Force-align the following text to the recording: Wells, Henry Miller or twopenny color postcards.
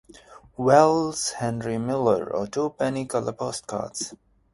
Wells, 0.57 1.29
Henry 1.33 1.77
Miller 1.77 2.23
or 2.33 2.47
twopenny 2.47 3.07
color 3.07 3.33
postcards. 3.33 4.15